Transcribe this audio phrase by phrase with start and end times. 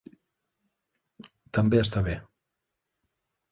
[1.59, 2.19] També està bé.